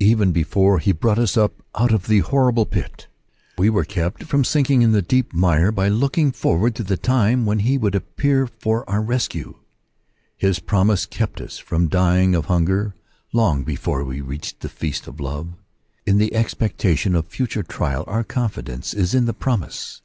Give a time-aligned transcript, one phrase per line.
[0.00, 3.06] Even before he brought us up out of the horrible pit,
[3.56, 7.46] we were kept from sinking in the deep mire by looking forward to the time
[7.46, 9.54] when he would appear for our rescue.
[10.36, 12.96] His promise kept us from dying of hunger
[13.32, 13.78] The Valuation of the Promises.
[13.78, 15.48] 69 long before we reached the feast of love.
[16.04, 20.02] In the expectation of future trial our confidence is in the promise.